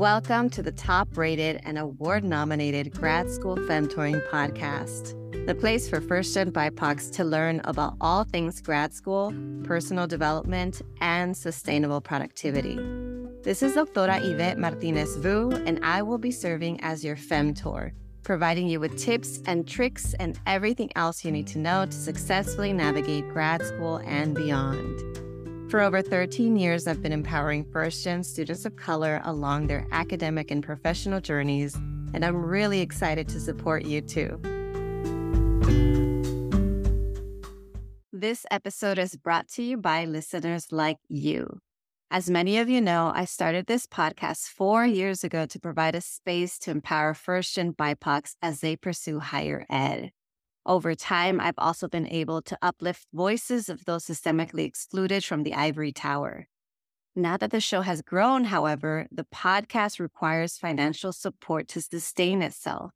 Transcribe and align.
Welcome 0.00 0.48
to 0.50 0.62
the 0.62 0.72
top 0.72 1.14
rated 1.18 1.60
and 1.64 1.76
award 1.76 2.24
nominated 2.24 2.90
Grad 2.90 3.30
School 3.30 3.56
Femtoring 3.56 4.26
podcast, 4.30 5.14
the 5.44 5.54
place 5.54 5.90
for 5.90 6.00
first 6.00 6.32
gen 6.32 6.52
BIPOCs 6.52 7.12
to 7.16 7.22
learn 7.22 7.60
about 7.64 7.96
all 8.00 8.24
things 8.24 8.62
grad 8.62 8.94
school, 8.94 9.34
personal 9.62 10.06
development, 10.06 10.80
and 11.02 11.36
sustainable 11.36 12.00
productivity. 12.00 12.76
This 13.42 13.62
is 13.62 13.74
Doctora 13.74 14.24
Yvette 14.24 14.56
Martinez 14.56 15.16
Vu, 15.16 15.50
and 15.66 15.78
I 15.82 16.00
will 16.00 16.16
be 16.16 16.30
serving 16.30 16.80
as 16.80 17.04
your 17.04 17.16
Femtor, 17.16 17.92
providing 18.22 18.68
you 18.68 18.80
with 18.80 18.98
tips 18.98 19.42
and 19.44 19.68
tricks 19.68 20.14
and 20.14 20.40
everything 20.46 20.90
else 20.96 21.26
you 21.26 21.30
need 21.30 21.46
to 21.48 21.58
know 21.58 21.84
to 21.84 21.92
successfully 21.92 22.72
navigate 22.72 23.28
grad 23.28 23.62
school 23.66 23.98
and 24.06 24.34
beyond. 24.34 25.09
For 25.70 25.78
over 25.80 26.02
13 26.02 26.56
years, 26.56 26.88
I've 26.88 27.00
been 27.00 27.12
empowering 27.12 27.62
first 27.62 28.02
gen 28.02 28.24
students 28.24 28.64
of 28.64 28.74
color 28.74 29.20
along 29.22 29.68
their 29.68 29.86
academic 29.92 30.50
and 30.50 30.64
professional 30.64 31.20
journeys, 31.20 31.76
and 32.12 32.24
I'm 32.24 32.44
really 32.44 32.80
excited 32.80 33.28
to 33.28 33.38
support 33.38 33.84
you 33.84 34.00
too. 34.00 34.40
This 38.12 38.44
episode 38.50 38.98
is 38.98 39.14
brought 39.14 39.46
to 39.50 39.62
you 39.62 39.76
by 39.76 40.06
listeners 40.06 40.72
like 40.72 40.98
you. 41.08 41.60
As 42.10 42.28
many 42.28 42.58
of 42.58 42.68
you 42.68 42.80
know, 42.80 43.12
I 43.14 43.24
started 43.24 43.66
this 43.66 43.86
podcast 43.86 44.48
four 44.48 44.84
years 44.84 45.22
ago 45.22 45.46
to 45.46 45.60
provide 45.60 45.94
a 45.94 46.00
space 46.00 46.58
to 46.58 46.72
empower 46.72 47.14
first 47.14 47.54
gen 47.54 47.74
BIPOCs 47.74 48.34
as 48.42 48.58
they 48.58 48.74
pursue 48.74 49.20
higher 49.20 49.66
ed. 49.70 50.10
Over 50.66 50.94
time, 50.94 51.40
I've 51.40 51.58
also 51.58 51.88
been 51.88 52.06
able 52.08 52.42
to 52.42 52.58
uplift 52.60 53.06
voices 53.12 53.68
of 53.68 53.84
those 53.86 54.04
systemically 54.04 54.64
excluded 54.64 55.24
from 55.24 55.42
the 55.42 55.54
ivory 55.54 55.92
tower. 55.92 56.48
Now 57.16 57.36
that 57.38 57.50
the 57.50 57.60
show 57.60 57.80
has 57.80 58.02
grown, 58.02 58.44
however, 58.44 59.06
the 59.10 59.24
podcast 59.24 59.98
requires 59.98 60.58
financial 60.58 61.12
support 61.12 61.66
to 61.68 61.80
sustain 61.80 62.42
itself. 62.42 62.92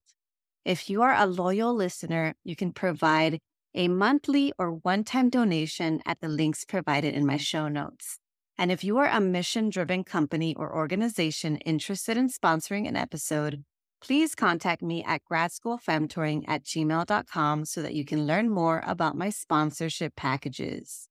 If 0.65 0.89
you 0.89 1.03
are 1.03 1.15
a 1.15 1.27
loyal 1.27 1.75
listener, 1.75 2.35
you 2.45 2.55
can 2.55 2.73
provide 2.73 3.39
a 3.75 3.89
monthly 3.89 4.53
or 4.59 4.71
one 4.71 5.03
time 5.03 5.31
donation 5.31 6.01
at 6.07 6.21
the 6.21 6.29
links 6.29 6.65
provided 6.65 7.15
in 7.15 7.27
my 7.27 7.37
show 7.37 7.69
notes. 7.69 8.19
And 8.57 8.71
if 8.71 8.85
you 8.85 8.99
are 8.99 9.09
a 9.09 9.21
mission 9.21 9.69
driven 9.69 10.05
company 10.05 10.55
or 10.55 10.75
organization 10.75 11.57
interested 11.57 12.17
in 12.17 12.29
sponsoring 12.29 12.87
an 12.87 12.97
episode, 12.97 13.65
please 14.05 14.35
contact 14.35 14.83
me 14.83 15.03
at 15.05 15.23
gradschoolfemtoring 15.31 16.45
at 16.47 16.63
gmail.com 16.63 17.65
so 17.65 17.81
that 17.81 17.95
you 17.95 18.05
can 18.05 18.27
learn 18.27 18.51
more 18.51 18.83
about 18.87 19.17
my 19.17 19.31
sponsorship 19.31 20.15
packages. 20.15 21.09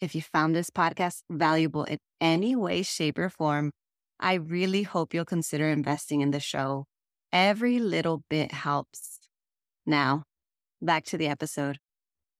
If 0.00 0.14
you 0.14 0.22
found 0.22 0.54
this 0.54 0.70
podcast 0.70 1.22
valuable 1.28 1.82
in 1.84 1.98
any 2.20 2.54
way, 2.54 2.82
shape, 2.82 3.18
or 3.18 3.30
form, 3.30 3.72
I 4.20 4.34
really 4.34 4.84
hope 4.84 5.12
you'll 5.12 5.24
consider 5.24 5.68
investing 5.68 6.20
in 6.20 6.30
the 6.30 6.38
show. 6.38 6.84
Every 7.32 7.80
little 7.80 8.22
bit 8.30 8.52
helps. 8.52 9.18
Now, 9.84 10.22
back 10.80 11.04
to 11.06 11.18
the 11.18 11.26
episode. 11.26 11.78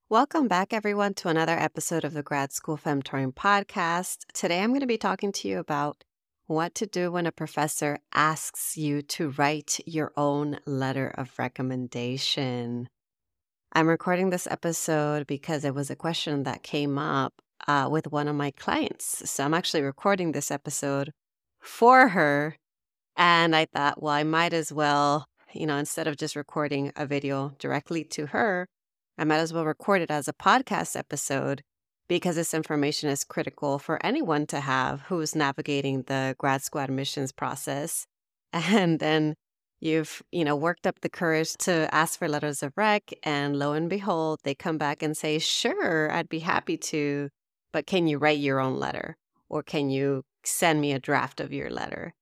Welcome 0.09 0.47
back, 0.47 0.73
everyone, 0.73 1.15
to 1.15 1.29
another 1.29 1.59
episode 1.59 2.05
of 2.05 2.13
the 2.13 2.23
Grad 2.23 2.53
School 2.53 2.79
Femtoring 2.79 3.35
podcast. 3.35 4.19
Today, 4.35 4.61
I'm 4.61 4.71
going 4.71 4.81
to 4.81 4.87
be 4.87 4.99
talking 4.99 5.33
to 5.33 5.49
you 5.49 5.59
about 5.59 6.05
what 6.51 6.75
to 6.75 6.85
do 6.85 7.13
when 7.13 7.27
a 7.27 7.33
professor 7.33 8.01
asks 8.13 8.77
you 8.77 9.03
to 9.03 9.31
write 9.31 9.79
your 9.87 10.13
own 10.17 10.59
letter 10.67 11.15
of 11.17 11.31
recommendation. 11.39 12.89
I'm 13.73 13.87
recording 13.87 14.31
this 14.31 14.49
episode 14.49 15.29
because 15.29 15.65
it 15.65 15.77
was 15.77 15.91
a 15.91 15.97
question 15.97 16.43
that 16.43 16.65
came 16.65 16.99
up 16.99 17.35
uh, 17.69 17.89
with 17.89 18.11
one 18.11 18.27
of 18.27 18.35
my 18.35 18.51
clients. 18.51 19.31
So 19.31 19.45
I'm 19.45 19.55
actually 19.55 19.83
recording 19.83 20.33
this 20.33 20.51
episode 20.51 21.13
for 21.61 22.09
her. 22.09 22.57
And 23.17 23.55
I 23.55 23.67
thought, 23.67 24.03
well, 24.03 24.13
I 24.13 24.25
might 24.25 24.53
as 24.53 24.73
well, 24.73 25.27
you 25.53 25.67
know, 25.67 25.77
instead 25.77 26.09
of 26.09 26.17
just 26.17 26.35
recording 26.35 26.91
a 26.97 27.07
video 27.07 27.55
directly 27.61 28.03
to 28.07 28.27
her, 28.27 28.67
I 29.17 29.23
might 29.23 29.39
as 29.39 29.53
well 29.53 29.65
record 29.65 30.03
it 30.03 30.11
as 30.11 30.27
a 30.27 30.33
podcast 30.33 30.97
episode 30.97 31.63
because 32.11 32.35
this 32.35 32.55
information 32.55 33.09
is 33.09 33.23
critical 33.23 33.79
for 33.79 34.05
anyone 34.05 34.45
to 34.49 34.59
have 34.59 35.03
who's 35.03 35.37
navigating 35.37 36.03
the 36.09 36.35
grad 36.39 36.61
school 36.61 36.83
admissions 36.83 37.33
process. 37.33 38.05
And 38.53 38.99
then 38.99 39.37
you've, 39.81 40.21
you 40.33 40.45
know, 40.45 40.57
worked 40.57 40.89
up 40.89 41.03
the 41.03 41.09
courage 41.09 41.55
to 41.59 41.89
ask 41.95 42.19
for 42.19 42.29
letters 42.29 42.65
of 42.65 42.73
rec 42.77 43.13
and 43.23 43.57
lo 43.61 43.75
and 43.75 43.89
behold, 43.89 44.41
they 44.43 44.57
come 44.57 44.77
back 44.77 45.05
and 45.05 45.17
say, 45.17 45.39
"Sure, 45.39 46.11
I'd 46.13 46.29
be 46.29 46.41
happy 46.41 46.77
to, 46.93 47.31
but 47.73 47.87
can 47.87 48.09
you 48.09 48.19
write 48.19 48.41
your 48.41 48.59
own 48.61 48.77
letter 48.81 49.17
or 49.49 49.63
can 49.63 49.89
you 49.91 50.25
send 50.45 50.81
me 50.81 50.93
a 50.93 50.99
draft 50.99 51.41
of 51.41 51.53
your 51.53 51.71
letter?" 51.71 52.13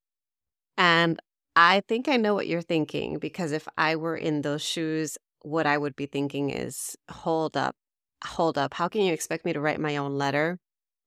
And 0.77 1.19
I 1.55 1.81
think 1.87 2.07
I 2.07 2.17
know 2.17 2.33
what 2.35 2.47
you're 2.47 2.61
thinking 2.61 3.19
because 3.19 3.51
if 3.51 3.67
I 3.77 3.95
were 3.95 4.17
in 4.17 4.41
those 4.43 4.61
shoes, 4.63 5.17
what 5.43 5.65
I 5.67 5.77
would 5.77 5.95
be 5.95 6.05
thinking 6.07 6.51
is, 6.51 6.95
"Hold 7.09 7.57
up 7.57 7.75
hold 8.23 8.57
up, 8.57 8.73
how 8.73 8.87
can 8.87 9.01
you 9.01 9.13
expect 9.13 9.45
me 9.45 9.53
to 9.53 9.61
write 9.61 9.79
my 9.79 9.97
own 9.97 10.17
letter 10.17 10.59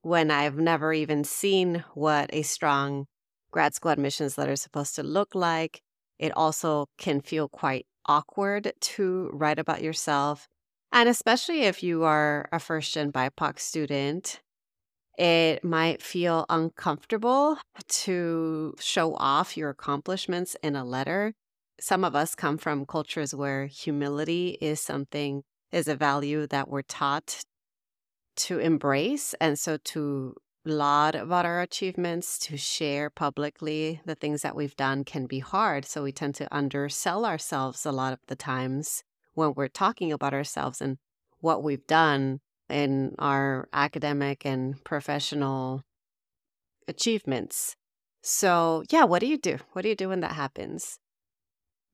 when 0.02 0.30
I've 0.30 0.56
never 0.56 0.92
even 0.92 1.24
seen 1.24 1.84
what 1.94 2.30
a 2.32 2.42
strong 2.42 3.06
grad 3.50 3.74
school 3.74 3.92
admissions 3.92 4.38
letter 4.38 4.52
is 4.52 4.62
supposed 4.62 4.94
to 4.96 5.02
look 5.02 5.34
like? 5.34 5.82
It 6.18 6.32
also 6.36 6.86
can 6.98 7.20
feel 7.20 7.48
quite 7.48 7.86
awkward 8.06 8.72
to 8.80 9.30
write 9.32 9.58
about 9.58 9.82
yourself. 9.82 10.48
And 10.90 11.08
especially 11.08 11.62
if 11.62 11.82
you 11.82 12.04
are 12.04 12.48
a 12.52 12.58
first 12.58 12.92
gen 12.94 13.12
BIPOC 13.12 13.58
student, 13.58 14.40
it 15.18 15.62
might 15.62 16.02
feel 16.02 16.46
uncomfortable 16.48 17.58
to 17.88 18.74
show 18.78 19.14
off 19.14 19.56
your 19.56 19.70
accomplishments 19.70 20.56
in 20.62 20.76
a 20.76 20.84
letter. 20.84 21.34
Some 21.80 22.04
of 22.04 22.14
us 22.14 22.34
come 22.34 22.58
from 22.58 22.86
cultures 22.86 23.34
where 23.34 23.66
humility 23.66 24.58
is 24.60 24.80
something 24.80 25.42
is 25.72 25.88
a 25.88 25.96
value 25.96 26.46
that 26.46 26.68
we're 26.68 26.82
taught 26.82 27.42
to 28.36 28.58
embrace. 28.58 29.34
And 29.40 29.58
so 29.58 29.78
to 29.78 30.36
laud 30.64 31.14
about 31.14 31.44
our 31.44 31.60
achievements, 31.60 32.38
to 32.38 32.56
share 32.56 33.10
publicly 33.10 34.00
the 34.04 34.14
things 34.14 34.42
that 34.42 34.54
we've 34.54 34.76
done 34.76 35.04
can 35.04 35.26
be 35.26 35.40
hard. 35.40 35.84
So 35.84 36.02
we 36.02 36.12
tend 36.12 36.34
to 36.36 36.54
undersell 36.54 37.24
ourselves 37.24 37.84
a 37.84 37.92
lot 37.92 38.12
of 38.12 38.20
the 38.28 38.36
times 38.36 39.02
when 39.34 39.54
we're 39.56 39.68
talking 39.68 40.12
about 40.12 40.34
ourselves 40.34 40.80
and 40.80 40.98
what 41.40 41.62
we've 41.62 41.86
done 41.86 42.40
in 42.68 43.14
our 43.18 43.68
academic 43.72 44.46
and 44.46 44.82
professional 44.84 45.82
achievements. 46.86 47.76
So, 48.22 48.84
yeah, 48.90 49.04
what 49.04 49.18
do 49.18 49.26
you 49.26 49.36
do? 49.36 49.58
What 49.72 49.82
do 49.82 49.88
you 49.88 49.96
do 49.96 50.10
when 50.10 50.20
that 50.20 50.32
happens? 50.32 50.98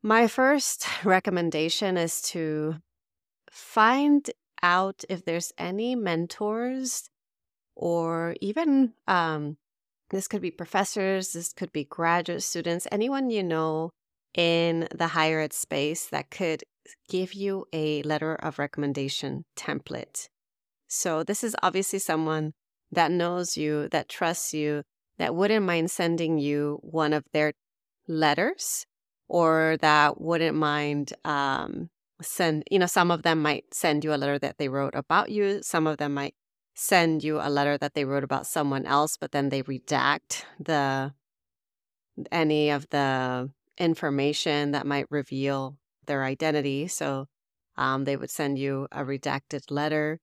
My 0.03 0.29
first 0.29 0.87
recommendation 1.05 1.97
is 1.97 2.21
to 2.23 2.77
find 3.59 4.31
out 4.63 5.05
if 5.09 5.25
there's 5.25 5.53
any 5.59 5.95
mentors 5.95 7.11
or 7.75 8.35
even 8.41 8.93
um, 9.07 9.57
this 10.11 10.29
could 10.29 10.41
be 10.41 10.51
professors, 10.51 11.33
this 11.33 11.53
could 11.53 11.73
be 11.73 11.85
graduate 11.85 12.43
students, 12.43 12.87
anyone 12.91 13.31
you 13.31 13.43
know 13.43 13.91
in 14.35 14.89
the 14.95 15.09
higher 15.09 15.41
ed 15.41 15.53
space 15.53 16.07
that 16.07 16.31
could 16.31 16.63
give 17.09 17.35
you 17.35 17.67
a 17.73 18.03
letter 18.03 18.35
of 18.35 18.59
recommendation 18.59 19.45
template. 19.57 20.29
So, 20.87 21.23
this 21.23 21.45
is 21.45 21.57
obviously 21.63 21.99
someone 21.99 22.53
that 22.91 23.11
knows 23.11 23.57
you, 23.57 23.89
that 23.91 24.09
trusts 24.09 24.55
you, 24.55 24.83
that 25.19 25.35
wouldn't 25.35 25.67
mind 25.67 25.91
sending 25.91 26.39
you 26.39 26.79
one 26.83 27.13
of 27.13 27.25
their 27.33 27.53
letters 28.07 28.87
or 29.29 29.77
that 29.81 30.21
wouldn't 30.21 30.57
mind 30.57 31.13
um, 31.25 31.91
send, 32.21 32.65
you 32.71 32.79
know, 32.79 32.87
some 32.87 33.11
of 33.11 33.23
them 33.23 33.41
might 33.43 33.73
send 33.73 34.05
you 34.05 34.13
a 34.13 34.17
letter 34.17 34.39
that 34.39 34.59
they 34.59 34.69
wrote 34.69 34.95
about 34.95 35.31
you. 35.31 35.63
Some 35.63 35.87
of 35.87 35.99
them 35.99 36.15
might 36.15 36.35
send 36.75 37.25
you 37.25 37.41
a 37.41 37.51
letter 37.51 37.77
that 37.79 37.95
they 37.95 38.05
wrote 38.05 38.25
about 38.25 38.47
someone 38.47 38.87
else, 38.87 39.17
but 39.17 39.33
then 39.33 39.49
they 39.49 39.63
redact 39.63 40.45
the 40.59 41.13
any 42.33 42.71
of 42.71 42.89
the 42.91 43.51
information 43.79 44.73
that 44.73 44.87
might 44.87 45.07
reveal 45.11 45.77
their 46.07 46.25
identity. 46.25 46.89
So 46.89 47.27
um, 47.77 48.05
they 48.05 48.17
would 48.17 48.31
send 48.31 48.59
you 48.59 48.89
a 48.91 49.05
redacted 49.05 49.71
letter. 49.71 50.19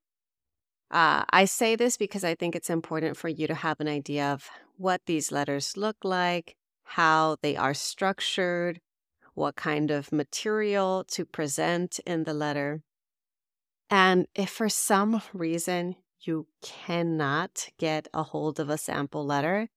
Uh, 0.92 1.24
I 1.30 1.46
say 1.46 1.76
this 1.76 1.98
because 1.98 2.24
I 2.24 2.36
think 2.36 2.56
it's 2.56 2.70
important 2.70 3.18
for 3.18 3.30
you 3.30 3.48
to 3.48 3.56
have 3.56 3.80
an 3.80 3.88
idea 3.88 4.32
of 4.32 4.50
what 4.78 5.02
these 5.06 5.32
letters 5.32 5.78
look 5.78 5.98
like, 6.04 6.56
how 6.84 7.38
they 7.42 7.56
are 7.56 7.74
structured, 7.74 8.80
what 9.36 9.56
kind 9.56 9.92
of 9.92 10.12
material 10.12 11.04
to 11.12 11.26
present 11.26 12.00
in 12.06 12.24
the 12.24 12.34
letter. 12.34 12.82
And 13.90 14.28
if 14.34 14.50
for 14.50 14.70
some 14.70 15.22
reason 15.34 15.96
you 16.22 16.48
cannot 16.62 17.68
get 17.78 18.08
a 18.14 18.24
hold 18.24 18.60
of 18.60 18.70
a 18.70 18.78
sample 18.78 19.26
letter, 19.26 19.68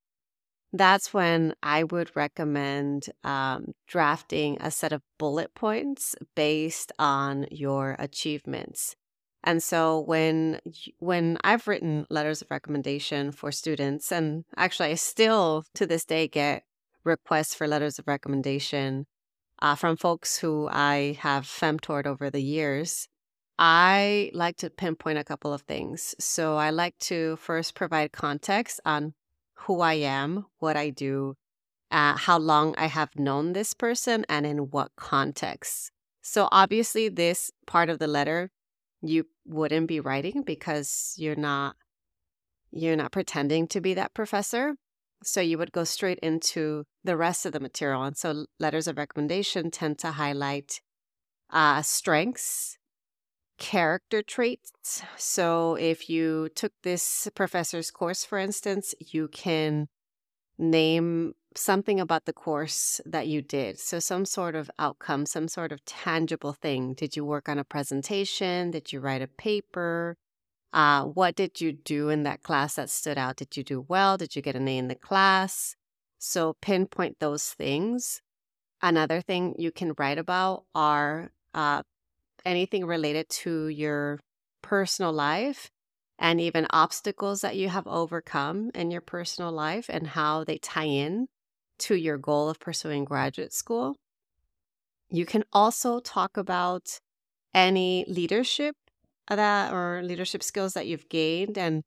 that's 0.73 1.13
when 1.13 1.55
I 1.63 1.85
would 1.85 2.15
recommend 2.15 3.07
um, 3.25 3.73
drafting 3.87 4.59
a 4.61 4.71
set 4.71 4.93
of 4.93 5.03
bullet 5.19 5.55
points 5.55 6.15
based 6.35 6.93
on 6.99 7.47
your 7.51 7.97
achievements. 7.99 8.95
And 9.45 9.63
so 9.63 10.01
when 10.01 10.61
when 10.99 11.39
I've 11.43 11.69
written 11.69 12.07
letters 12.11 12.43
of 12.43 12.51
recommendation 12.51 13.33
for 13.33 13.53
students, 13.53 14.13
and 14.13 14.45
actually 14.57 14.91
I 14.91 14.95
still 14.95 15.65
to 15.75 15.87
this 15.87 16.05
day 16.05 16.29
get 16.29 16.65
requests 17.05 17.55
for 17.55 17.67
letters 17.67 17.99
of 17.99 18.07
recommendation 18.07 19.07
uh, 19.61 19.75
from 19.75 19.97
folks 19.97 20.39
who 20.39 20.69
I 20.71 21.19
have 21.21 21.45
femtored 21.45 22.07
over 22.07 22.31
the 22.31 22.43
years, 22.43 23.09
I 23.59 24.31
like 24.35 24.57
to 24.59 24.71
pinpoint 24.71 25.19
a 25.19 25.25
couple 25.25 25.53
of 25.53 25.63
things. 25.63 26.15
So 26.19 26.57
I 26.57 26.71
like 26.71 26.99
to 27.01 27.37
first 27.37 27.75
provide 27.75 28.13
context 28.13 28.81
on 28.85 29.15
who 29.55 29.81
I 29.81 29.95
am, 29.95 30.47
what 30.59 30.77
I 30.77 30.91
do, 30.91 31.35
uh, 31.91 32.17
how 32.17 32.39
long 32.39 32.75
I 32.79 32.87
have 32.87 33.19
known 33.19 33.53
this 33.53 33.75
person, 33.75 34.25
and 34.29 34.47
in 34.47 34.71
what 34.71 34.93
context. 34.97 35.91
So 36.23 36.49
obviously, 36.53 37.09
this 37.09 37.51
part 37.67 37.89
of 37.89 37.99
the 37.99 38.07
letter 38.07 38.51
you 39.01 39.25
wouldn't 39.47 39.89
be 39.89 40.01
writing 40.01 40.43
because 40.43 41.15
you're 41.17 41.37
not 41.37 41.77
you're 42.71 42.97
not 42.97 43.13
pretending 43.13 43.67
to 43.69 43.81
be 43.81 43.95
that 43.95 44.13
professor. 44.13 44.75
So 45.23 45.41
you 45.41 45.59
would 45.59 45.73
go 45.73 45.85
straight 45.85 46.19
into 46.21 46.85
the 47.05 47.17
rest 47.17 47.45
of 47.45 47.53
the 47.53 47.61
material. 47.61 48.03
And 48.05 48.17
so 48.17 48.47
letters 48.61 48.87
of 48.87 48.97
recommendation 48.97 49.71
tend 49.71 49.99
to 49.99 50.13
highlight 50.13 50.81
uh, 51.51 51.83
strengths, 51.83 52.79
character 53.59 54.23
traits. 54.23 55.03
So 55.17 55.75
if 55.75 56.09
you 56.09 56.49
took 56.55 56.73
this 56.83 57.29
professor's 57.35 57.91
course, 57.91 58.25
for 58.25 58.39
instance, 58.39 58.95
you 59.01 59.29
can 59.29 59.89
name 60.59 61.35
something 61.57 61.99
about 61.99 62.25
the 62.25 62.33
course 62.33 63.01
that 63.05 63.27
you 63.27 63.43
did. 63.43 63.81
So 63.81 63.99
some 63.99 64.25
sort 64.25 64.55
of 64.55 64.71
outcome, 64.79 65.27
some 65.27 65.49
sort 65.49 65.73
of 65.73 65.85
tangible 65.85 66.53
thing. 66.53 66.95
Did 66.95 67.17
you 67.17 67.25
work 67.25 67.49
on 67.49 67.59
a 67.59 67.65
presentation? 67.65 68.71
Did 68.71 68.93
you 68.93 69.01
write 69.01 69.23
a 69.23 69.29
paper? 69.29 70.17
Uh, 70.73 71.05
what 71.05 71.35
did 71.35 71.61
you 71.61 71.73
do 71.73 72.09
in 72.11 72.25
that 72.25 72.43
class 72.43 72.75
that 72.75 72.91
stood 72.91 73.19
out? 73.19 73.37
Did 73.37 73.57
you 73.57 73.65
do 73.65 73.85
well? 73.89 74.17
Did 74.17 74.37
you 74.37 74.43
get 74.43 74.57
an 74.57 74.69
A 74.69 74.79
in 74.79 74.89
the 74.89 74.95
class? 74.95 75.75
So 76.19 76.57
pinpoint 76.61 77.19
those 77.21 77.51
things. 77.51 78.21
Another 78.83 79.21
thing 79.21 79.55
you 79.59 79.73
can 79.73 79.95
write 79.99 80.19
about 80.19 80.65
are 80.75 81.31
uh, 81.55 81.83
anything 82.45 82.85
related 82.85 83.29
to 83.29 83.69
your 83.69 84.21
personal 84.63 85.13
life 85.13 85.71
and 86.19 86.41
even 86.41 86.67
obstacles 86.71 87.41
that 87.41 87.57
you 87.57 87.69
have 87.69 87.87
overcome 87.87 88.71
in 88.75 88.91
your 88.91 89.01
personal 89.01 89.53
life 89.53 89.87
and 89.89 90.07
how 90.09 90.45
they 90.45 90.59
tie 90.59 90.85
in 90.85 91.29
to 91.79 91.95
your 91.95 92.19
goal 92.19 92.49
of 92.49 92.59
pursuing 92.59 93.05
graduate 93.05 93.53
school. 93.53 93.97
You 95.11 95.25
can 95.25 95.45
also 95.53 96.01
talk 96.01 96.37
about 96.37 96.99
any 97.55 98.05
leadership 98.09 98.77
that 99.37 99.73
or 99.73 100.03
leadership 100.03 100.43
skills 100.43 100.75
that 100.75 100.87
you've 100.87 101.09
gained 101.09 101.59
and 101.59 101.83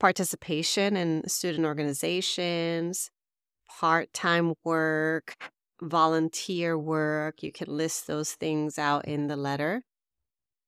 participation 0.00 0.96
in 0.96 1.28
student 1.28 1.66
organizations, 1.66 3.10
part 3.80 4.12
time 4.12 4.54
work, 4.64 5.34
volunteer 5.82 6.78
work. 6.78 7.42
You 7.42 7.52
can 7.52 7.68
list 7.76 8.06
those 8.06 8.32
things 8.32 8.78
out 8.78 9.06
in 9.06 9.26
the 9.28 9.36
letter. 9.36 9.82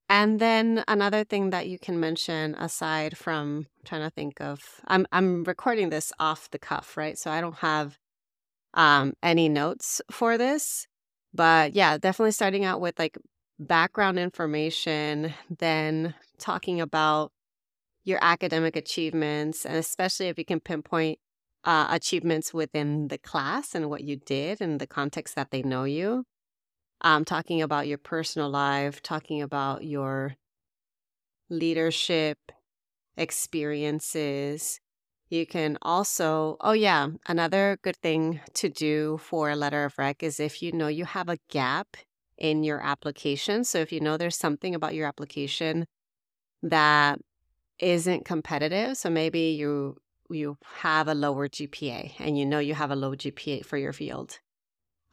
And 0.08 0.40
then 0.40 0.82
another 0.88 1.22
thing 1.22 1.50
that 1.50 1.68
you 1.68 1.78
can 1.78 2.00
mention 2.00 2.56
aside 2.56 3.16
from 3.16 3.66
I'm 3.78 3.84
trying 3.84 4.02
to 4.02 4.10
think 4.10 4.40
of 4.40 4.60
I'm 4.88 5.06
I'm 5.12 5.44
recording 5.44 5.90
this 5.90 6.12
off 6.18 6.50
the 6.50 6.58
cuff, 6.58 6.96
right? 6.96 7.16
So 7.16 7.30
I 7.30 7.40
don't 7.40 7.58
have 7.58 7.96
um 8.74 9.14
any 9.22 9.48
notes 9.48 10.00
for 10.10 10.36
this. 10.36 10.86
But 11.32 11.74
yeah, 11.74 11.96
definitely 11.98 12.32
starting 12.32 12.64
out 12.64 12.80
with 12.80 12.98
like 12.98 13.18
background 13.60 14.18
information, 14.18 15.34
then 15.58 16.14
talking 16.38 16.80
about 16.80 17.30
your 18.04 18.18
academic 18.22 18.74
achievements, 18.74 19.66
and 19.66 19.76
especially 19.76 20.28
if 20.28 20.38
you 20.38 20.44
can 20.44 20.60
pinpoint 20.60 21.18
uh, 21.64 21.88
achievements 21.90 22.54
within 22.54 23.08
the 23.08 23.18
class 23.18 23.74
and 23.74 23.90
what 23.90 24.02
you 24.02 24.16
did 24.16 24.62
and 24.62 24.80
the 24.80 24.86
context 24.86 25.34
that 25.34 25.50
they 25.50 25.62
know 25.62 25.84
you. 25.84 26.24
Um, 27.02 27.24
talking 27.24 27.62
about 27.62 27.86
your 27.86 27.98
personal 27.98 28.50
life, 28.50 29.02
talking 29.02 29.42
about 29.42 29.84
your 29.84 30.36
leadership 31.48 32.38
experiences. 33.16 34.80
You 35.28 35.46
can 35.46 35.78
also, 35.82 36.56
oh, 36.60 36.72
yeah, 36.72 37.08
another 37.26 37.78
good 37.82 37.96
thing 37.96 38.40
to 38.54 38.68
do 38.68 39.18
for 39.22 39.50
a 39.50 39.56
letter 39.56 39.84
of 39.84 39.96
rec 39.98 40.22
is 40.22 40.40
if 40.40 40.62
you 40.62 40.72
know 40.72 40.88
you 40.88 41.04
have 41.04 41.28
a 41.28 41.38
gap 41.50 41.96
in 42.40 42.64
your 42.64 42.80
application. 42.80 43.64
So 43.64 43.78
if 43.78 43.92
you 43.92 44.00
know 44.00 44.16
there's 44.16 44.36
something 44.36 44.74
about 44.74 44.94
your 44.94 45.06
application 45.06 45.86
that 46.62 47.20
isn't 47.78 48.24
competitive, 48.24 48.96
so 48.96 49.10
maybe 49.10 49.50
you 49.50 49.96
you 50.30 50.56
have 50.76 51.08
a 51.08 51.14
lower 51.14 51.48
GPA 51.48 52.12
and 52.18 52.38
you 52.38 52.46
know 52.46 52.60
you 52.60 52.74
have 52.74 52.90
a 52.90 52.96
low 52.96 53.14
GPA 53.14 53.64
for 53.64 53.76
your 53.76 53.92
field, 53.92 54.38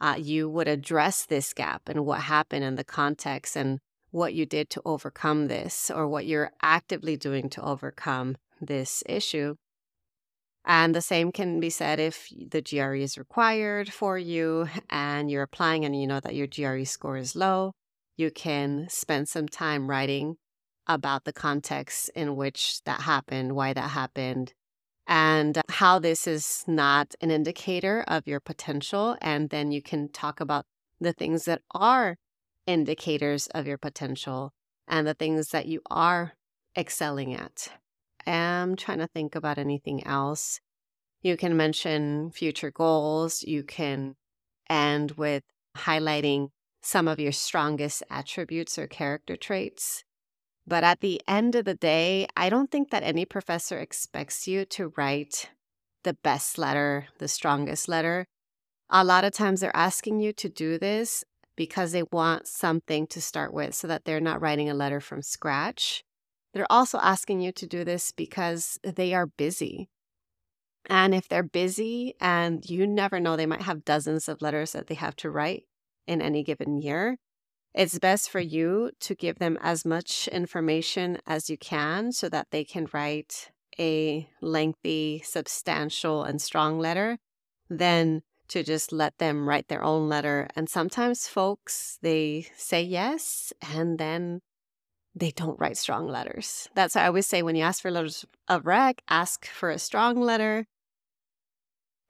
uh, 0.00 0.16
you 0.18 0.48
would 0.48 0.68
address 0.68 1.26
this 1.26 1.52
gap 1.52 1.88
and 1.88 2.06
what 2.06 2.20
happened 2.22 2.64
in 2.64 2.76
the 2.76 2.84
context 2.84 3.56
and 3.56 3.80
what 4.10 4.32
you 4.32 4.46
did 4.46 4.70
to 4.70 4.82
overcome 4.84 5.48
this 5.48 5.90
or 5.90 6.08
what 6.08 6.26
you're 6.26 6.52
actively 6.62 7.16
doing 7.16 7.50
to 7.50 7.62
overcome 7.62 8.36
this 8.60 9.02
issue. 9.06 9.56
And 10.68 10.94
the 10.94 11.00
same 11.00 11.32
can 11.32 11.60
be 11.60 11.70
said 11.70 11.98
if 11.98 12.28
the 12.30 12.60
GRE 12.60 12.96
is 12.96 13.16
required 13.16 13.90
for 13.90 14.18
you 14.18 14.68
and 14.90 15.30
you're 15.30 15.42
applying 15.42 15.86
and 15.86 15.98
you 15.98 16.06
know 16.06 16.20
that 16.20 16.34
your 16.34 16.46
GRE 16.46 16.84
score 16.84 17.16
is 17.16 17.34
low. 17.34 17.72
You 18.18 18.30
can 18.30 18.86
spend 18.90 19.30
some 19.30 19.48
time 19.48 19.88
writing 19.88 20.36
about 20.86 21.24
the 21.24 21.32
context 21.32 22.10
in 22.14 22.36
which 22.36 22.82
that 22.84 23.00
happened, 23.00 23.54
why 23.54 23.72
that 23.72 23.90
happened, 23.90 24.52
and 25.06 25.58
how 25.70 25.98
this 25.98 26.26
is 26.26 26.64
not 26.66 27.14
an 27.22 27.30
indicator 27.30 28.04
of 28.06 28.26
your 28.26 28.40
potential. 28.40 29.16
And 29.22 29.48
then 29.48 29.72
you 29.72 29.80
can 29.80 30.10
talk 30.10 30.38
about 30.38 30.66
the 31.00 31.14
things 31.14 31.46
that 31.46 31.62
are 31.70 32.16
indicators 32.66 33.46
of 33.48 33.66
your 33.66 33.78
potential 33.78 34.52
and 34.86 35.06
the 35.06 35.14
things 35.14 35.48
that 35.48 35.64
you 35.64 35.80
are 35.90 36.34
excelling 36.76 37.34
at 37.34 37.70
am 38.26 38.76
trying 38.76 38.98
to 38.98 39.06
think 39.06 39.34
about 39.34 39.58
anything 39.58 40.06
else. 40.06 40.60
You 41.22 41.36
can 41.36 41.56
mention 41.56 42.30
future 42.30 42.70
goals. 42.70 43.42
You 43.42 43.62
can 43.62 44.16
end 44.68 45.12
with 45.12 45.42
highlighting 45.76 46.50
some 46.82 47.08
of 47.08 47.18
your 47.18 47.32
strongest 47.32 48.02
attributes 48.10 48.78
or 48.78 48.86
character 48.86 49.36
traits. 49.36 50.04
But 50.66 50.84
at 50.84 51.00
the 51.00 51.20
end 51.26 51.54
of 51.54 51.64
the 51.64 51.74
day, 51.74 52.26
I 52.36 52.50
don't 52.50 52.70
think 52.70 52.90
that 52.90 53.02
any 53.02 53.24
professor 53.24 53.78
expects 53.78 54.46
you 54.46 54.64
to 54.66 54.92
write 54.96 55.50
the 56.04 56.14
best 56.14 56.58
letter, 56.58 57.08
the 57.18 57.28
strongest 57.28 57.88
letter. 57.88 58.26
A 58.90 59.04
lot 59.04 59.24
of 59.24 59.32
times 59.32 59.60
they're 59.60 59.76
asking 59.76 60.20
you 60.20 60.32
to 60.34 60.48
do 60.48 60.78
this 60.78 61.24
because 61.56 61.92
they 61.92 62.04
want 62.04 62.46
something 62.46 63.06
to 63.08 63.20
start 63.20 63.52
with 63.52 63.74
so 63.74 63.88
that 63.88 64.04
they're 64.04 64.20
not 64.20 64.40
writing 64.40 64.70
a 64.70 64.74
letter 64.74 65.00
from 65.00 65.22
scratch. 65.22 66.04
They're 66.52 66.70
also 66.70 66.98
asking 66.98 67.40
you 67.40 67.52
to 67.52 67.66
do 67.66 67.84
this 67.84 68.12
because 68.12 68.78
they 68.82 69.14
are 69.14 69.26
busy. 69.26 69.88
And 70.86 71.14
if 71.14 71.28
they're 71.28 71.42
busy 71.42 72.14
and 72.20 72.68
you 72.68 72.86
never 72.86 73.20
know, 73.20 73.36
they 73.36 73.46
might 73.46 73.62
have 73.62 73.84
dozens 73.84 74.28
of 74.28 74.40
letters 74.40 74.72
that 74.72 74.86
they 74.86 74.94
have 74.94 75.16
to 75.16 75.30
write 75.30 75.64
in 76.06 76.22
any 76.22 76.42
given 76.42 76.80
year. 76.80 77.18
It's 77.74 77.98
best 77.98 78.30
for 78.30 78.40
you 78.40 78.90
to 79.00 79.14
give 79.14 79.38
them 79.38 79.58
as 79.60 79.84
much 79.84 80.26
information 80.28 81.18
as 81.26 81.50
you 81.50 81.58
can 81.58 82.12
so 82.12 82.28
that 82.30 82.48
they 82.50 82.64
can 82.64 82.88
write 82.92 83.50
a 83.78 84.28
lengthy, 84.40 85.22
substantial, 85.24 86.24
and 86.24 86.40
strong 86.40 86.78
letter 86.78 87.18
than 87.68 88.22
to 88.48 88.62
just 88.62 88.92
let 88.92 89.18
them 89.18 89.46
write 89.46 89.68
their 89.68 89.84
own 89.84 90.08
letter. 90.08 90.48
And 90.56 90.68
sometimes 90.68 91.28
folks, 91.28 91.98
they 92.00 92.46
say 92.56 92.82
yes 92.82 93.52
and 93.60 93.98
then 93.98 94.40
they 95.14 95.30
don't 95.30 95.58
write 95.58 95.76
strong 95.76 96.06
letters. 96.06 96.68
That's 96.74 96.94
why 96.94 97.02
I 97.02 97.06
always 97.06 97.26
say 97.26 97.42
when 97.42 97.56
you 97.56 97.62
ask 97.62 97.82
for 97.82 97.90
letters 97.90 98.24
of 98.48 98.66
rec, 98.66 99.02
ask 99.08 99.46
for 99.46 99.70
a 99.70 99.78
strong 99.78 100.20
letter 100.20 100.66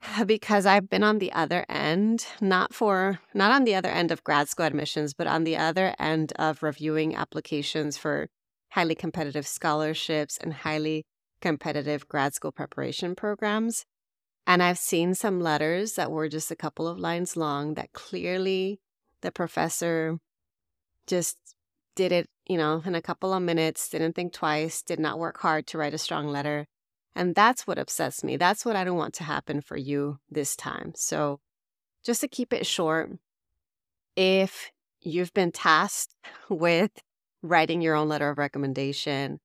because 0.25 0.65
I've 0.65 0.89
been 0.89 1.03
on 1.03 1.19
the 1.19 1.31
other 1.31 1.65
end, 1.69 2.25
not 2.41 2.73
for 2.73 3.19
not 3.33 3.51
on 3.51 3.63
the 3.63 3.75
other 3.75 3.89
end 3.89 4.11
of 4.11 4.23
grad 4.23 4.49
school 4.49 4.65
admissions, 4.65 5.13
but 5.13 5.27
on 5.27 5.43
the 5.43 5.57
other 5.57 5.95
end 5.99 6.33
of 6.37 6.63
reviewing 6.63 7.15
applications 7.15 7.97
for 7.97 8.29
highly 8.71 8.95
competitive 8.95 9.47
scholarships 9.47 10.37
and 10.37 10.53
highly 10.53 11.05
competitive 11.41 12.07
grad 12.07 12.33
school 12.33 12.51
preparation 12.51 13.15
programs. 13.15 13.85
And 14.45 14.63
I've 14.63 14.77
seen 14.77 15.13
some 15.13 15.39
letters 15.39 15.93
that 15.93 16.11
were 16.11 16.27
just 16.27 16.51
a 16.51 16.55
couple 16.55 16.87
of 16.87 16.99
lines 16.99 17.37
long 17.37 17.75
that 17.75 17.93
clearly 17.93 18.79
the 19.21 19.31
professor 19.31 20.17
just 21.07 21.37
did 21.95 22.11
it, 22.11 22.27
you 22.49 22.57
know, 22.57 22.81
in 22.83 22.95
a 22.95 23.01
couple 23.01 23.31
of 23.31 23.43
minutes, 23.43 23.87
didn't 23.89 24.13
think 24.13 24.33
twice, 24.33 24.81
did 24.81 24.99
not 24.99 25.19
work 25.19 25.37
hard 25.37 25.67
to 25.67 25.77
write 25.77 25.93
a 25.93 25.99
strong 25.99 26.27
letter. 26.27 26.65
And 27.15 27.35
that's 27.35 27.67
what 27.67 27.77
upsets 27.77 28.23
me. 28.23 28.37
That's 28.37 28.65
what 28.65 28.75
I 28.75 28.83
don't 28.83 28.97
want 28.97 29.13
to 29.15 29.23
happen 29.23 29.61
for 29.61 29.77
you 29.77 30.17
this 30.29 30.55
time. 30.55 30.93
So, 30.95 31.39
just 32.03 32.21
to 32.21 32.27
keep 32.27 32.51
it 32.51 32.65
short, 32.65 33.11
if 34.15 34.71
you've 34.99 35.33
been 35.33 35.51
tasked 35.51 36.15
with 36.49 36.91
writing 37.43 37.81
your 37.81 37.95
own 37.95 38.09
letter 38.09 38.29
of 38.29 38.39
recommendation, 38.39 39.39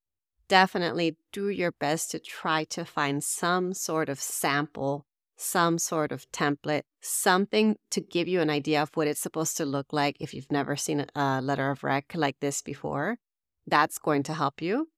definitely 0.49 1.17
do 1.31 1.49
your 1.51 1.73
best 1.73 2.11
to 2.13 2.19
try 2.19 2.65
to 2.65 2.85
find 2.85 3.23
some 3.23 3.75
sort 3.75 4.09
of 4.09 4.19
sample 4.19 5.05
some 5.45 5.79
sort 5.79 6.13
of 6.13 6.31
template, 6.33 6.83
something 7.01 7.77
to 7.91 8.01
give 8.01 8.27
you 8.29 8.41
an 8.41 8.51
idea 8.51 8.83
of 8.83 8.91
what 8.95 9.07
it's 9.07 9.21
supposed 9.21 9.57
to 9.59 9.65
look 9.65 9.93
like 9.93 10.17
if 10.21 10.35
you've 10.35 10.51
never 10.51 10.77
seen 10.77 11.07
a 11.15 11.41
letter 11.41 11.71
of 11.71 11.85
rec 11.85 12.13
like 12.15 12.41
this 12.41 12.63
before. 12.63 13.19
That's 13.67 13.99
going 13.99 14.23
to 14.25 14.35
help 14.35 14.61
you. 14.61 14.89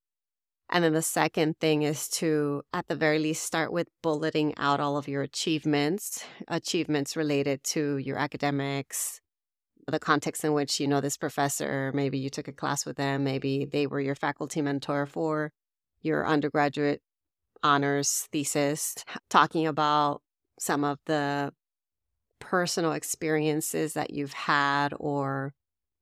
And 0.69 0.83
then 0.83 0.95
the 0.95 1.03
second 1.03 1.59
thing 1.61 1.83
is 1.83 2.09
to, 2.09 2.63
at 2.73 2.89
the 2.89 2.97
very 2.97 3.21
least, 3.21 3.45
start 3.45 3.73
with 3.73 3.89
bulleting 4.03 4.55
out 4.57 4.81
all 4.81 4.97
of 4.97 5.07
your 5.07 5.23
achievements, 5.23 6.25
achievements 6.49 7.17
related 7.17 7.63
to 7.65 7.99
your 7.99 8.19
academics, 8.19 9.21
the 9.87 10.01
context 10.01 10.45
in 10.45 10.53
which 10.53 10.81
you 10.81 10.89
know 10.89 11.01
this 11.01 11.17
professor, 11.17 11.93
maybe 11.95 12.19
you 12.19 12.31
took 12.31 12.49
a 12.49 12.53
class 12.53 12.85
with 12.85 12.97
them, 12.97 13.23
maybe 13.23 13.65
they 13.65 13.87
were 13.87 14.01
your 14.01 14.17
faculty 14.17 14.61
mentor 14.61 15.07
for 15.07 15.53
your 16.03 16.27
undergraduate 16.27 17.01
honors 17.63 18.29
thesis, 18.33 18.97
talking 19.31 19.67
about 19.67 20.23
some 20.59 20.85
of 20.85 20.99
the 21.07 21.53
personal 22.39 22.93
experiences 22.93 23.95
that 23.95 24.11
you've 24.11 24.33
had 24.33 24.95
or 24.99 25.53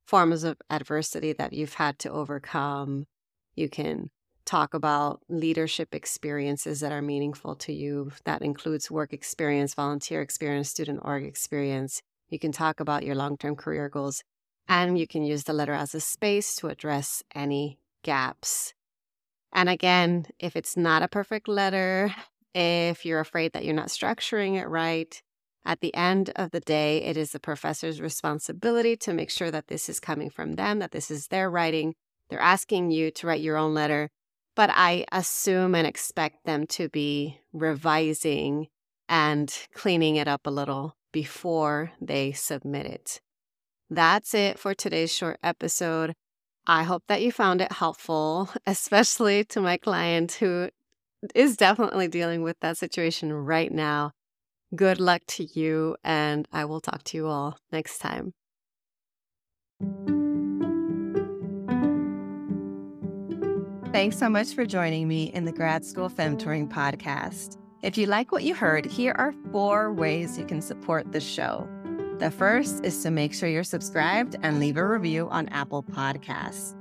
forms 0.06 0.44
of 0.44 0.58
adversity 0.70 1.32
that 1.32 1.52
you've 1.52 1.74
had 1.74 1.98
to 2.00 2.10
overcome. 2.10 3.06
You 3.54 3.68
can 3.68 4.10
talk 4.44 4.74
about 4.74 5.20
leadership 5.28 5.94
experiences 5.94 6.80
that 6.80 6.92
are 6.92 7.02
meaningful 7.02 7.54
to 7.56 7.72
you. 7.72 8.12
That 8.24 8.42
includes 8.42 8.90
work 8.90 9.12
experience, 9.12 9.74
volunteer 9.74 10.20
experience, 10.20 10.68
student 10.68 11.00
org 11.02 11.24
experience. 11.24 12.02
You 12.28 12.38
can 12.38 12.52
talk 12.52 12.80
about 12.80 13.04
your 13.04 13.14
long 13.14 13.36
term 13.36 13.56
career 13.56 13.88
goals, 13.88 14.22
and 14.68 14.98
you 14.98 15.06
can 15.06 15.24
use 15.24 15.44
the 15.44 15.52
letter 15.52 15.72
as 15.72 15.94
a 15.94 16.00
space 16.00 16.56
to 16.56 16.68
address 16.68 17.22
any 17.34 17.78
gaps. 18.02 18.74
And 19.52 19.68
again, 19.68 20.26
if 20.38 20.56
it's 20.56 20.76
not 20.76 21.02
a 21.02 21.08
perfect 21.08 21.48
letter, 21.48 22.14
if 22.54 23.04
you're 23.04 23.20
afraid 23.20 23.52
that 23.52 23.64
you're 23.64 23.74
not 23.74 23.88
structuring 23.88 24.60
it 24.60 24.68
right, 24.68 25.20
at 25.64 25.80
the 25.80 25.94
end 25.94 26.30
of 26.36 26.50
the 26.50 26.60
day, 26.60 26.98
it 26.98 27.16
is 27.16 27.32
the 27.32 27.40
professor's 27.40 28.00
responsibility 28.00 28.96
to 28.98 29.14
make 29.14 29.30
sure 29.30 29.50
that 29.50 29.68
this 29.68 29.88
is 29.88 29.98
coming 29.98 30.30
from 30.30 30.54
them, 30.54 30.78
that 30.78 30.92
this 30.92 31.10
is 31.10 31.28
their 31.28 31.50
writing. 31.50 31.94
They're 32.28 32.40
asking 32.40 32.90
you 32.90 33.10
to 33.12 33.26
write 33.26 33.40
your 33.40 33.56
own 33.56 33.72
letter, 33.72 34.10
but 34.54 34.70
I 34.72 35.06
assume 35.10 35.74
and 35.74 35.86
expect 35.86 36.44
them 36.44 36.66
to 36.68 36.88
be 36.90 37.40
revising 37.52 38.68
and 39.08 39.52
cleaning 39.74 40.16
it 40.16 40.28
up 40.28 40.46
a 40.46 40.50
little 40.50 40.96
before 41.12 41.92
they 42.00 42.32
submit 42.32 42.86
it. 42.86 43.20
That's 43.88 44.34
it 44.34 44.58
for 44.58 44.74
today's 44.74 45.14
short 45.14 45.38
episode. 45.42 46.14
I 46.66 46.82
hope 46.84 47.04
that 47.08 47.22
you 47.22 47.30
found 47.30 47.60
it 47.60 47.72
helpful, 47.72 48.50
especially 48.66 49.44
to 49.44 49.60
my 49.60 49.76
client 49.76 50.32
who 50.32 50.70
is 51.34 51.56
definitely 51.56 52.08
dealing 52.08 52.42
with 52.42 52.58
that 52.60 52.76
situation 52.76 53.32
right 53.32 53.72
now. 53.72 54.12
Good 54.74 55.00
luck 55.00 55.22
to 55.28 55.44
you, 55.44 55.96
and 56.02 56.48
I 56.52 56.64
will 56.64 56.80
talk 56.80 57.04
to 57.04 57.16
you 57.16 57.26
all 57.26 57.58
next 57.70 57.98
time. 57.98 58.32
Thanks 63.92 64.18
so 64.18 64.28
much 64.28 64.54
for 64.54 64.66
joining 64.66 65.06
me 65.06 65.32
in 65.32 65.44
the 65.44 65.52
Grad 65.52 65.84
School 65.84 66.10
Femtoring 66.10 66.68
podcast. 66.68 67.58
If 67.82 67.96
you 67.96 68.06
like 68.06 68.32
what 68.32 68.42
you 68.42 68.54
heard, 68.54 68.86
here 68.86 69.14
are 69.16 69.32
four 69.52 69.92
ways 69.92 70.36
you 70.36 70.44
can 70.44 70.60
support 70.60 71.12
the 71.12 71.20
show. 71.20 71.68
The 72.18 72.30
first 72.30 72.84
is 72.84 73.00
to 73.02 73.10
make 73.10 73.32
sure 73.32 73.48
you're 73.48 73.62
subscribed 73.62 74.36
and 74.42 74.58
leave 74.58 74.76
a 74.76 74.86
review 74.86 75.28
on 75.30 75.48
Apple 75.50 75.82
Podcasts. 75.84 76.74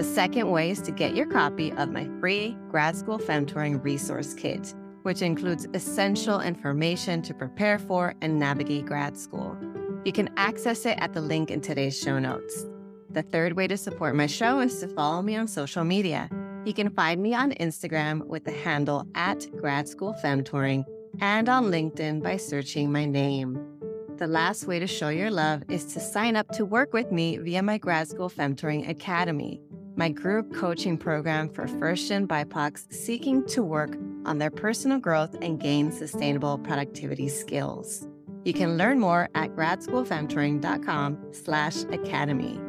The 0.00 0.14
second 0.14 0.50
way 0.50 0.70
is 0.70 0.80
to 0.80 0.92
get 0.92 1.14
your 1.14 1.26
copy 1.26 1.72
of 1.72 1.90
my 1.90 2.08
free 2.20 2.56
Grad 2.70 2.96
School 2.96 3.18
Femtoring 3.18 3.84
Resource 3.84 4.32
Kit, 4.32 4.74
which 5.02 5.20
includes 5.20 5.66
essential 5.74 6.40
information 6.40 7.20
to 7.20 7.34
prepare 7.34 7.78
for 7.78 8.14
and 8.22 8.40
navigate 8.40 8.86
grad 8.86 9.18
school. 9.18 9.58
You 10.06 10.12
can 10.12 10.30
access 10.38 10.86
it 10.86 10.96
at 11.02 11.12
the 11.12 11.20
link 11.20 11.50
in 11.50 11.60
today's 11.60 12.00
show 12.00 12.18
notes. 12.18 12.64
The 13.10 13.20
third 13.20 13.52
way 13.52 13.66
to 13.66 13.76
support 13.76 14.16
my 14.16 14.26
show 14.26 14.60
is 14.60 14.80
to 14.80 14.88
follow 14.88 15.20
me 15.20 15.36
on 15.36 15.46
social 15.46 15.84
media. 15.84 16.30
You 16.64 16.72
can 16.72 16.88
find 16.88 17.22
me 17.22 17.34
on 17.34 17.52
Instagram 17.52 18.24
with 18.24 18.44
the 18.44 18.52
handle 18.52 19.06
at 19.14 19.54
Grad 19.58 19.86
School 19.86 20.16
Femtoring 20.24 20.82
and 21.20 21.46
on 21.46 21.66
LinkedIn 21.66 22.22
by 22.22 22.38
searching 22.38 22.90
my 22.90 23.04
name. 23.04 23.70
The 24.16 24.26
last 24.26 24.66
way 24.66 24.78
to 24.78 24.86
show 24.86 25.10
your 25.10 25.30
love 25.30 25.62
is 25.68 25.92
to 25.92 26.00
sign 26.00 26.36
up 26.36 26.48
to 26.52 26.64
work 26.64 26.94
with 26.94 27.12
me 27.12 27.36
via 27.36 27.62
my 27.62 27.76
Grad 27.76 28.08
School 28.08 28.30
Femtoring 28.30 28.88
Academy, 28.88 29.60
my 29.96 30.08
group 30.08 30.54
coaching 30.54 30.96
program 30.96 31.48
for 31.48 31.66
first 31.66 32.08
gen 32.08 32.26
BIPOCs 32.26 32.92
seeking 32.92 33.44
to 33.46 33.62
work 33.62 33.96
on 34.24 34.38
their 34.38 34.50
personal 34.50 34.98
growth 34.98 35.36
and 35.42 35.60
gain 35.60 35.92
sustainable 35.92 36.58
productivity 36.58 37.28
skills. 37.28 38.06
You 38.44 38.52
can 38.52 38.78
learn 38.78 38.98
more 38.98 39.28
at 39.34 39.50
gradschoolfemtoring.com 39.50 41.32
slash 41.32 41.82
academy. 41.84 42.60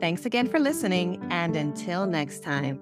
Thanks 0.00 0.24
again 0.24 0.48
for 0.48 0.60
listening, 0.60 1.26
and 1.30 1.56
until 1.56 2.06
next 2.06 2.42
time, 2.42 2.80